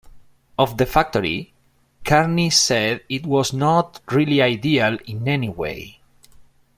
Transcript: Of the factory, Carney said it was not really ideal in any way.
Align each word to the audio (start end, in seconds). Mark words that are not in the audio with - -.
Of 0.57 0.77
the 0.79 0.87
factory, 0.87 1.53
Carney 2.05 2.49
said 2.49 3.01
it 3.07 3.23
was 3.27 3.53
not 3.53 4.01
really 4.11 4.41
ideal 4.41 4.97
in 5.05 5.27
any 5.27 5.47
way. 5.47 6.01